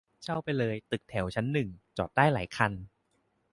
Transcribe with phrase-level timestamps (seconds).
[0.23, 2.71] เช่าไปเลยตึกแถวชั้นหนึ่ง จอดได้หลายคัน